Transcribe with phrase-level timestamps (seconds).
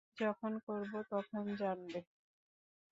[0.17, 1.99] যখন করব, তখন জানবে।